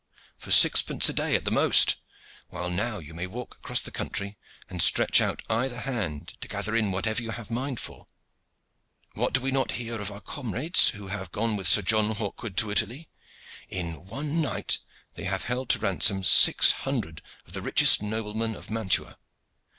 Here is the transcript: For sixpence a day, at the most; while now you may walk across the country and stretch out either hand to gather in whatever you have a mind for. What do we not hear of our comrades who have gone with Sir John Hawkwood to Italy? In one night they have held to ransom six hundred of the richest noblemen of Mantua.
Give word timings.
For 0.39 0.49
sixpence 0.49 1.07
a 1.09 1.13
day, 1.13 1.35
at 1.35 1.45
the 1.45 1.51
most; 1.51 1.97
while 2.49 2.71
now 2.71 2.97
you 2.97 3.13
may 3.13 3.27
walk 3.27 3.55
across 3.57 3.81
the 3.81 3.91
country 3.91 4.35
and 4.67 4.81
stretch 4.81 5.21
out 5.21 5.43
either 5.47 5.81
hand 5.81 6.33
to 6.41 6.47
gather 6.47 6.75
in 6.75 6.91
whatever 6.91 7.21
you 7.21 7.29
have 7.29 7.51
a 7.51 7.53
mind 7.53 7.79
for. 7.79 8.07
What 9.13 9.31
do 9.33 9.41
we 9.41 9.51
not 9.51 9.73
hear 9.77 10.01
of 10.01 10.09
our 10.09 10.19
comrades 10.19 10.89
who 10.89 11.09
have 11.09 11.31
gone 11.31 11.55
with 11.55 11.67
Sir 11.67 11.83
John 11.83 12.15
Hawkwood 12.15 12.57
to 12.57 12.71
Italy? 12.71 13.09
In 13.69 14.07
one 14.07 14.41
night 14.41 14.79
they 15.13 15.25
have 15.25 15.43
held 15.43 15.69
to 15.69 15.77
ransom 15.79 16.23
six 16.23 16.71
hundred 16.71 17.21
of 17.45 17.53
the 17.53 17.61
richest 17.61 18.01
noblemen 18.01 18.55
of 18.55 18.71
Mantua. 18.71 19.19